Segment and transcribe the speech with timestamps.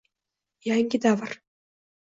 [0.69, 1.37] Yangi davr